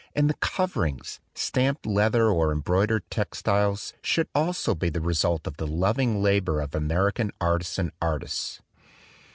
And 0.15 0.27
the 0.27 0.33
coverings, 0.39 1.19
stamped 1.35 1.85
leather 1.85 2.27
or 2.29 2.51
embroidered 2.51 3.07
tex 3.11 3.43
tiles, 3.43 3.93
should 4.01 4.27
also 4.33 4.73
be 4.73 4.89
the 4.89 4.99
result 4.99 5.45
of 5.45 5.57
the 5.57 5.67
loving 5.67 6.23
labor 6.23 6.59
of 6.59 6.73
American 6.73 7.29
artisan 7.39 7.91
artists. 8.01 8.61